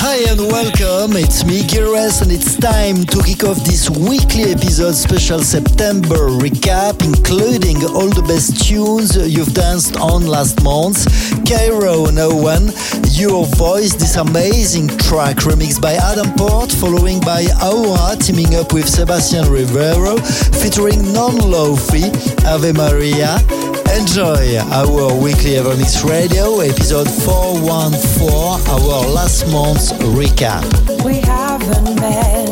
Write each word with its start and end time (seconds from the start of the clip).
Hi 0.00 0.30
and 0.30 0.40
welcome, 0.40 1.16
it's 1.16 1.44
me 1.44 1.66
Gires 1.66 2.20
and 2.22 2.30
it's 2.30 2.56
time 2.56 3.02
to 3.06 3.22
kick 3.22 3.42
off 3.42 3.58
this 3.64 3.90
weekly 3.90 4.52
episode 4.52 4.94
special 4.94 5.40
September 5.40 6.30
recap 6.38 7.02
including 7.04 7.82
all 7.84 8.08
the 8.08 8.22
best 8.22 8.62
tunes 8.62 9.16
you've 9.16 9.52
danced 9.54 9.96
on 9.96 10.26
last 10.26 10.62
month. 10.62 11.04
Cairo 11.44 12.06
No 12.06 12.30
One, 12.30 12.70
Your 13.10 13.44
Voice, 13.58 13.94
this 13.94 14.16
amazing 14.16 14.86
track 14.98 15.38
remixed 15.38 15.82
by 15.82 15.94
Adam 15.94 16.32
Port 16.36 16.70
following 16.70 17.18
by 17.20 17.46
Aura 17.60 18.14
teaming 18.16 18.54
up 18.54 18.72
with 18.72 18.88
Sebastian 18.88 19.50
Rivero 19.50 20.16
featuring 20.62 21.12
Non-Lofi, 21.12 22.14
Ave 22.46 22.72
Maria 22.72 23.38
Enjoy 23.98 24.56
our 24.70 25.12
weekly 25.20 25.56
Evermix 25.58 26.08
Radio, 26.08 26.60
episode 26.60 27.10
414, 27.10 28.30
our 28.70 29.08
last 29.08 29.44
month's 29.50 29.92
recap. 30.14 30.62
We 31.04 31.16
haven't 31.16 31.96
met, 32.00 32.47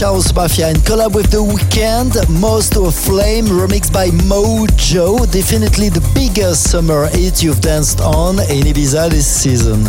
House 0.00 0.34
Mafia 0.34 0.70
in 0.70 0.76
collab 0.76 1.14
with 1.14 1.30
The 1.30 1.38
Weeknd, 1.38 2.14
Moth 2.40 2.70
To 2.70 2.86
A 2.86 2.90
Flame 2.90 3.46
remixed 3.46 3.92
by 3.92 4.08
Mojo, 4.28 5.30
definitely 5.30 5.90
the 5.90 6.00
biggest 6.14 6.70
summer 6.70 7.06
hit 7.08 7.42
you've 7.42 7.60
danced 7.60 8.00
on 8.00 8.38
in 8.38 8.64
Ibiza 8.64 9.10
this 9.10 9.26
season. 9.26 9.84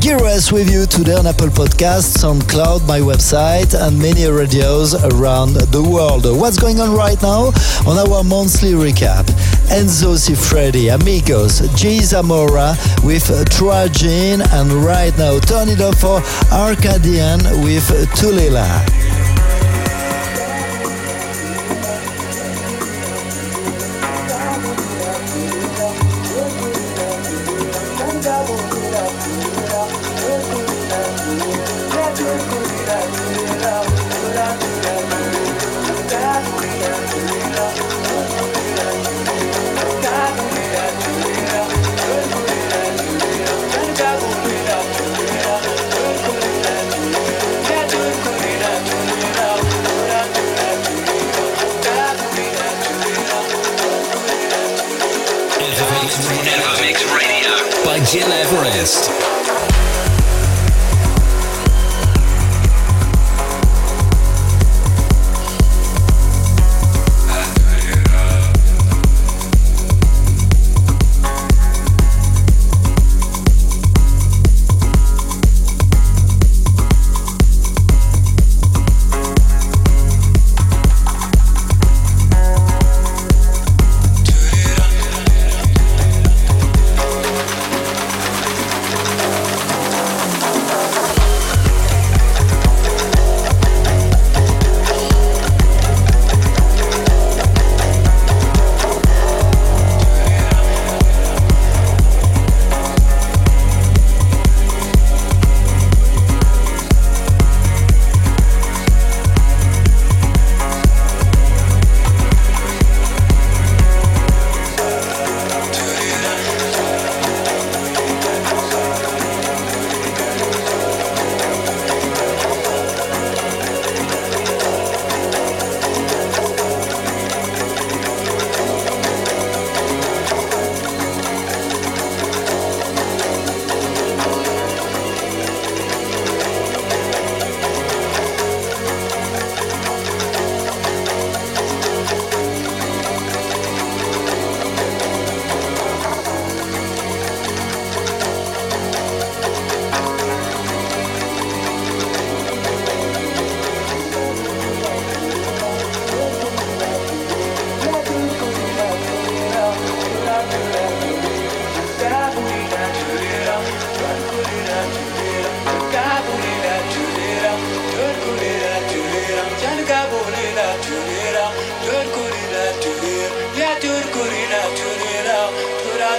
Gil 0.00 0.18
Everest 0.18 0.52
with 0.52 0.70
you 0.70 0.86
today 0.86 1.14
on 1.14 1.26
Apple 1.26 1.48
Podcasts, 1.48 2.16
SoundCloud, 2.16 2.86
my 2.86 3.00
website, 3.00 3.74
and 3.74 3.98
many 3.98 4.24
radios 4.26 4.94
around 4.94 5.54
the 5.54 5.82
world. 5.82 6.24
What's 6.24 6.58
going 6.58 6.80
on 6.80 6.96
right 6.96 7.20
now 7.20 7.52
on 7.86 7.98
our 7.98 8.24
monthly 8.24 8.72
recap? 8.72 9.24
Enzo 9.68 10.16
Siffredi, 10.16 10.94
Amigos, 10.94 11.60
Jay 11.74 12.00
Zamora 12.00 12.76
with 13.04 13.28
Tragin, 13.50 14.40
and 14.52 14.72
right 14.72 15.16
now 15.18 15.38
turn 15.38 15.68
it 15.68 15.80
up 15.80 15.96
for 15.96 16.22
Arcadian 16.50 17.40
with 17.62 17.88
Tulila. 18.16 18.99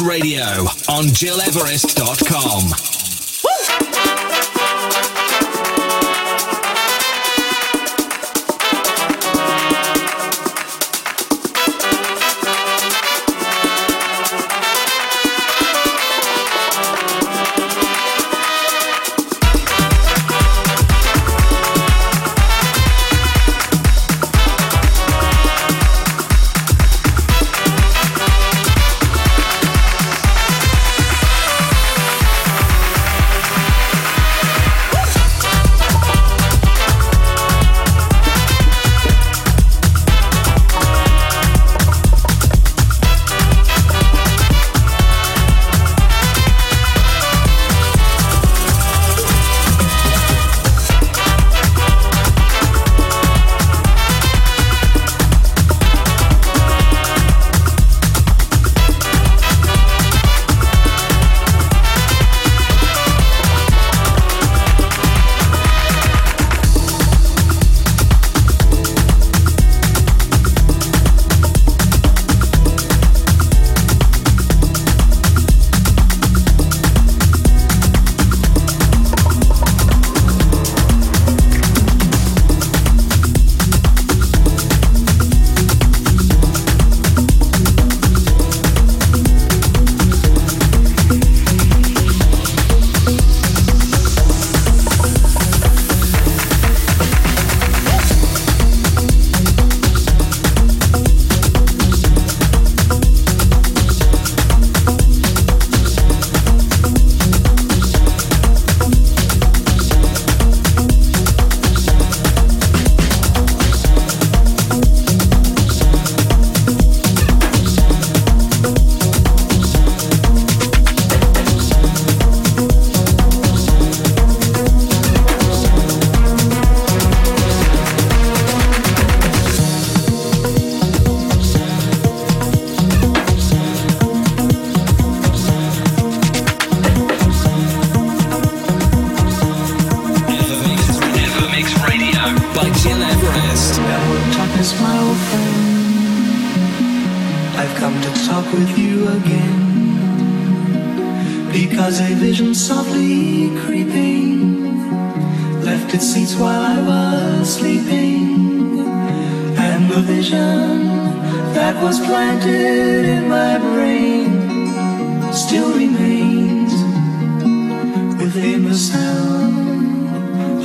Radio 0.00 0.64
on 0.88 1.06
GilEverest.com. 1.06 2.81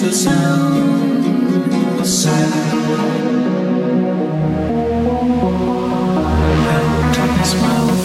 the 0.00 0.12
sound 0.12 2.00
of 2.00 2.06
silence. 2.06 2.54
Out 6.68 7.18
of 7.18 7.38
his 7.38 7.54
mouth. 7.60 7.97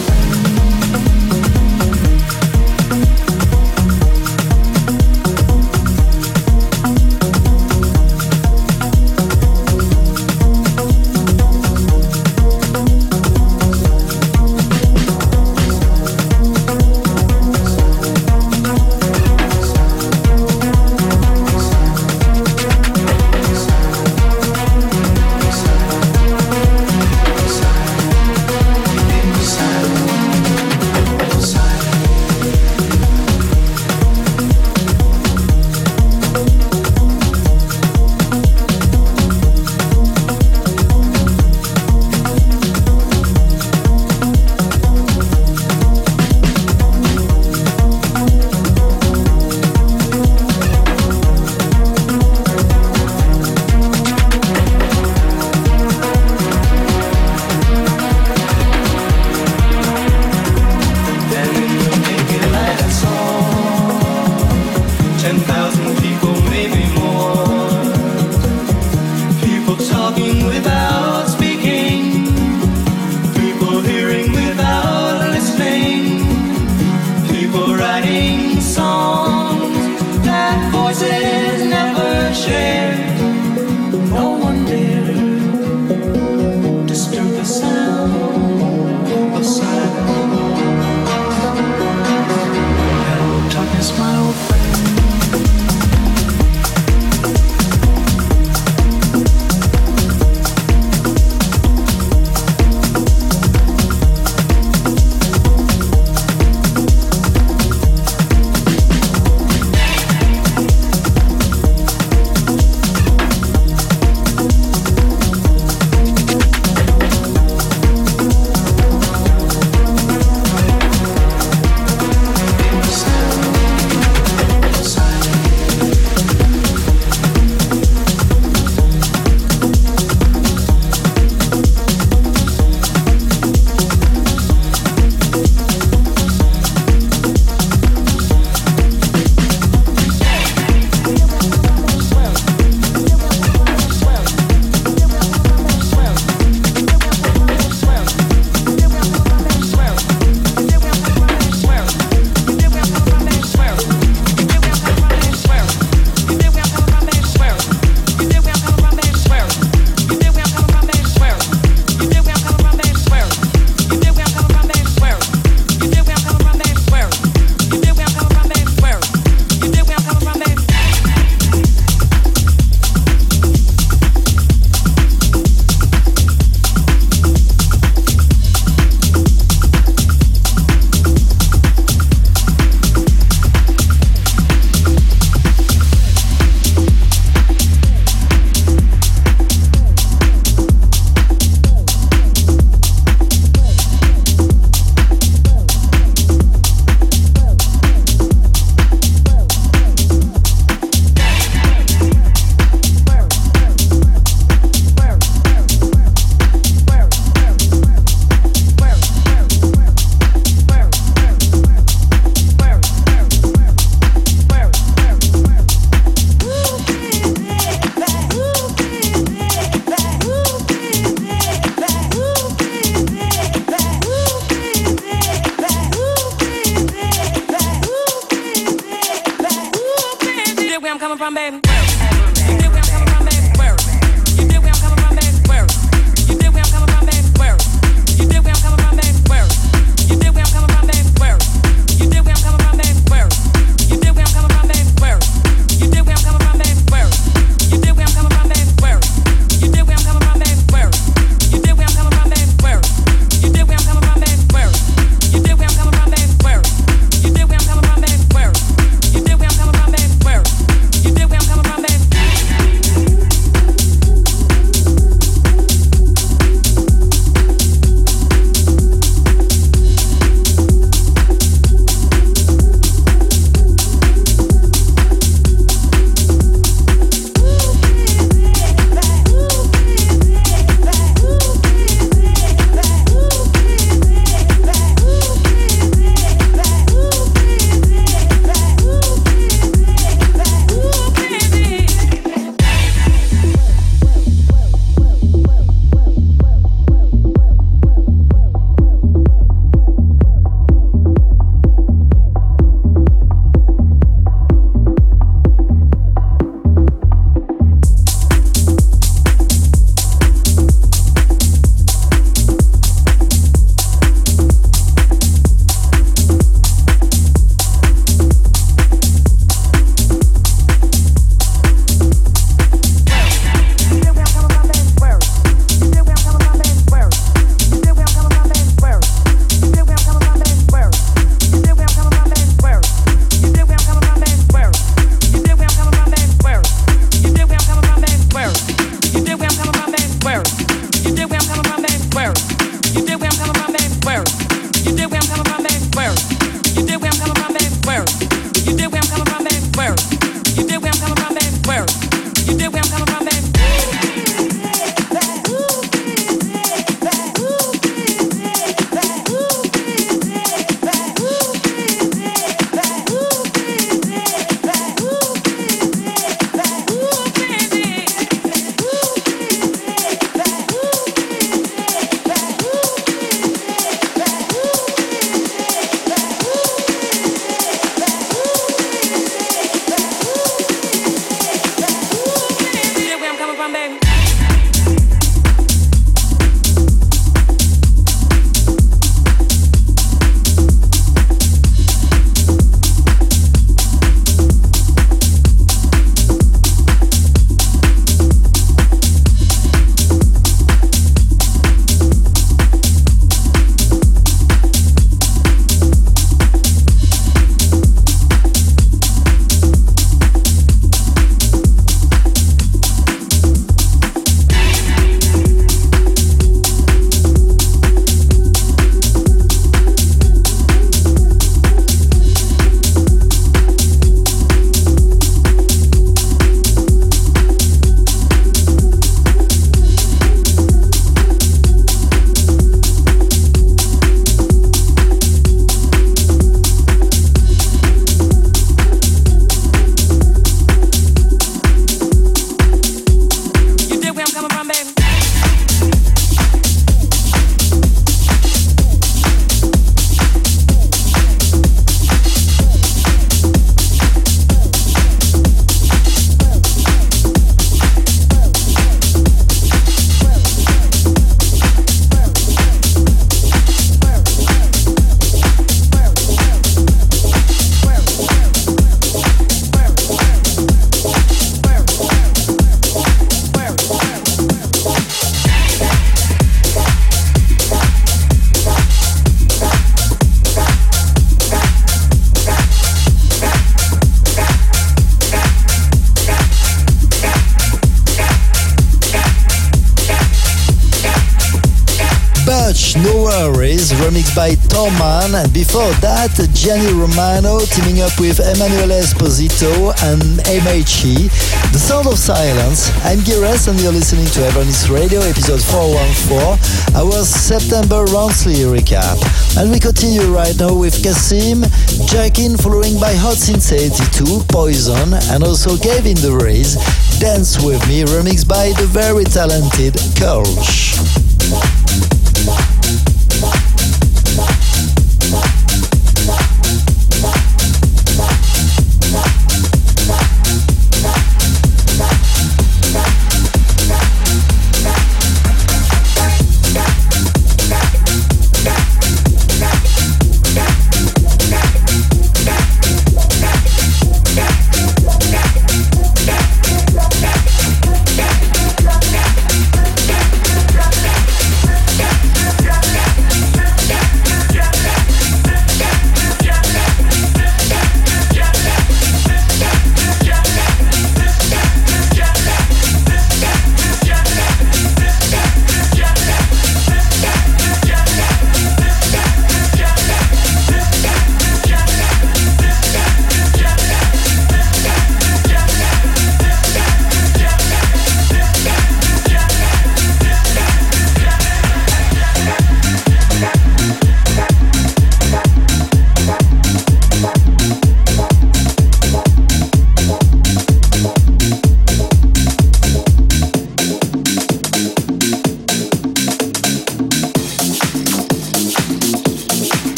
Norman, 494.84 495.36
and 495.36 495.53
before 495.53 495.91
that, 496.03 496.36
Gianni 496.51 496.91
Romano 496.91 497.59
teaming 497.71 498.01
up 498.03 498.19
with 498.19 498.43
Emanuele 498.43 498.99
Esposito 498.99 499.95
and 500.11 500.43
MHE, 500.43 501.31
The 501.71 501.79
Sound 501.79 502.07
of 502.07 502.19
Silence. 502.19 502.91
I'm 503.07 503.23
Gires, 503.23 503.69
and 503.69 503.79
you're 503.79 503.93
listening 503.95 504.25
to 504.36 504.43
Evermix 504.51 504.91
Radio, 504.91 505.21
episode 505.21 505.63
414, 505.63 506.99
our 506.99 507.23
September 507.23 508.03
Roundsley 508.11 508.67
recap. 508.67 509.15
And 509.55 509.71
we 509.71 509.79
continue 509.79 510.27
right 510.36 510.55
now 510.59 510.75
with 510.75 510.99
Kasim, 510.99 511.63
Jackin, 512.11 512.59
following 512.59 512.99
by 512.99 513.15
Hot 513.15 513.39
Since 513.39 513.71
82, 513.71 514.43
Poison, 514.51 515.15
and 515.31 515.45
also 515.45 515.77
Kevin 515.77 516.19
DeVries, 516.19 516.75
Dance 517.23 517.55
With 517.63 517.79
Me, 517.88 518.03
remixed 518.03 518.49
by 518.49 518.75
the 518.75 518.88
very 518.91 519.23
talented 519.23 519.93
Kölsch. 520.19 520.92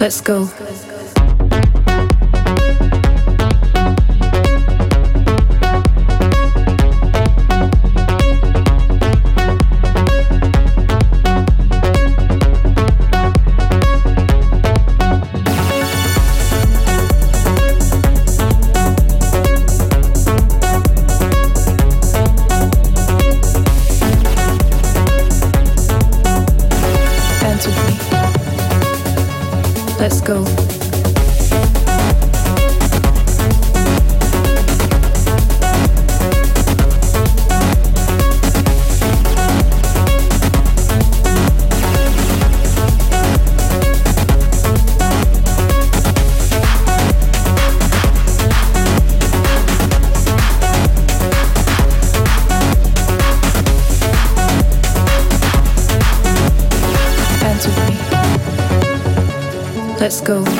Let's 0.00 0.22
go. 0.22 0.40
Let's 0.40 0.52
go. 0.60 0.69
Let's 60.20 60.28
go. 60.28 60.59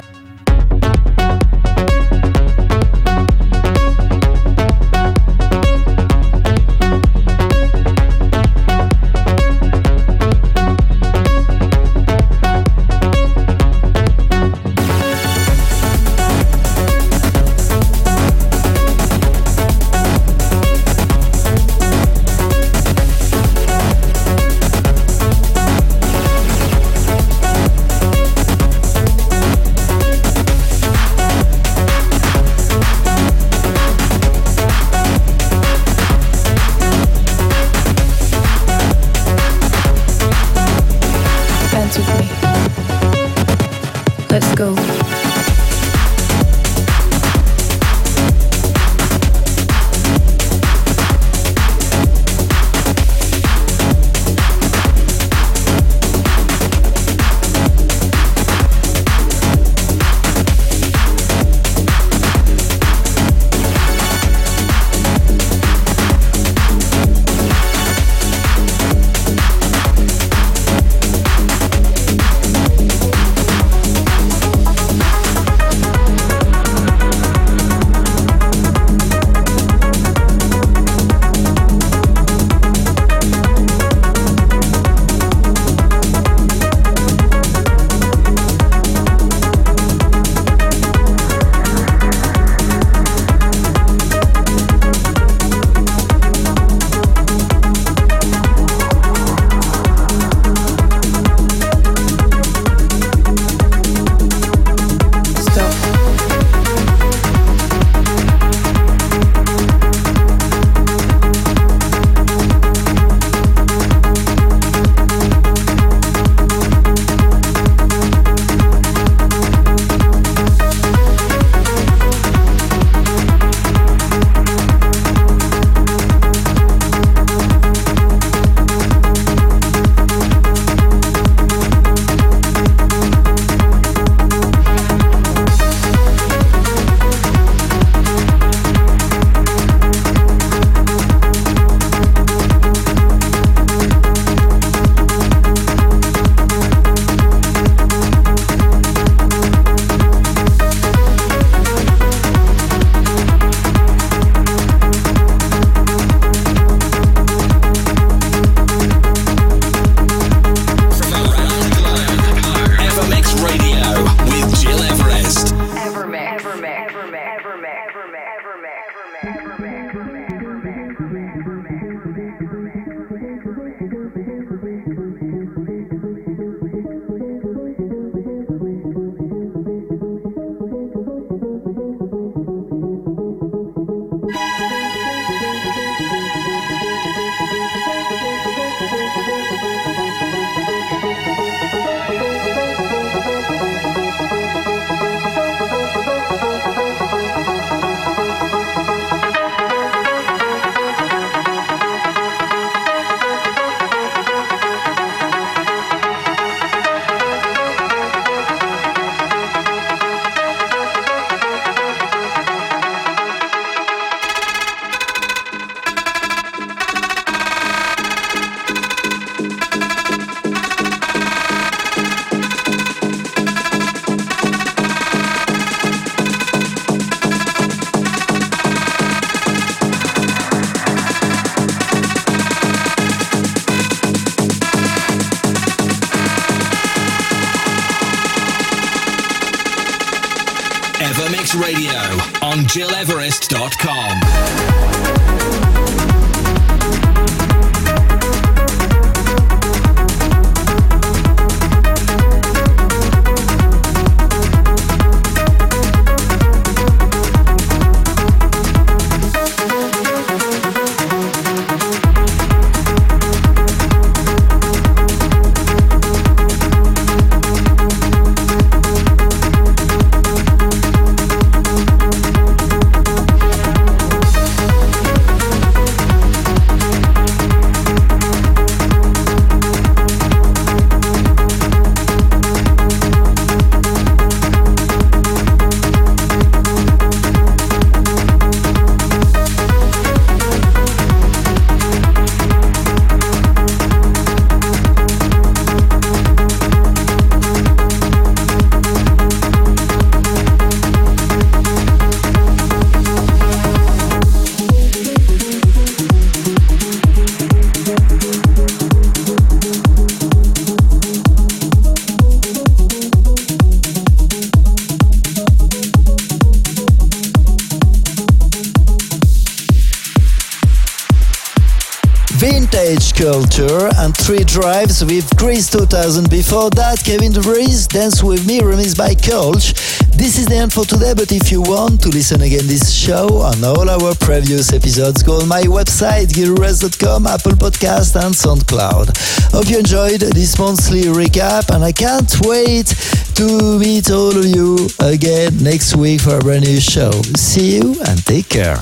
Vintage 322.41 323.13
Culture 323.13 323.91
and 323.97 324.17
Three 324.17 324.43
Drives 324.43 325.05
with 325.05 325.29
Greece 325.37 325.69
2000. 325.69 326.27
Before 326.27 326.71
that, 326.71 326.97
Kevin 327.05 327.31
DeVries, 327.31 327.87
Dance 327.87 328.23
With 328.23 328.47
Me, 328.47 328.61
remixed 328.61 328.97
by 328.97 329.13
Kölsch. 329.13 329.77
This 330.17 330.39
is 330.39 330.47
the 330.47 330.55
end 330.55 330.73
for 330.73 330.83
today, 330.83 331.13
but 331.13 331.31
if 331.31 331.51
you 331.51 331.61
want 331.61 332.01
to 332.01 332.09
listen 332.09 332.41
again 332.41 332.65
this 332.65 332.91
show 332.91 333.45
and 333.45 333.63
all 333.63 333.87
our 333.87 334.15
previous 334.15 334.73
episodes, 334.73 335.21
go 335.21 335.39
on 335.39 335.47
my 335.47 335.61
website, 335.69 336.33
GilRest.com, 336.33 337.27
Apple 337.27 337.51
Podcast 337.51 338.15
and 338.17 338.33
SoundCloud. 338.33 339.13
Hope 339.53 339.69
you 339.69 339.77
enjoyed 339.77 340.21
this 340.21 340.57
monthly 340.57 341.03
recap 341.13 341.69
and 341.69 341.83
I 341.83 341.91
can't 341.91 342.33
wait 342.41 342.87
to 343.35 343.77
meet 343.77 344.09
all 344.09 344.35
of 344.35 344.47
you 344.47 344.89
again 344.99 345.61
next 345.61 345.95
week 345.95 346.21
for 346.21 346.37
a 346.37 346.39
brand 346.39 346.65
new 346.65 346.79
show. 346.79 347.11
See 347.37 347.75
you 347.75 348.01
and 348.07 348.25
take 348.25 348.49
care. 348.49 348.81